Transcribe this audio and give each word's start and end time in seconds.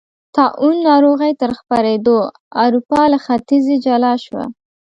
طاعون 0.35 0.75
ناروغۍ 0.87 1.33
تر 1.41 1.51
خپرېدو 1.59 2.17
اروپا 2.63 3.01
له 3.11 3.17
ختیځې 3.25 3.75
جلا 3.85 4.13
شوه. 4.25 4.43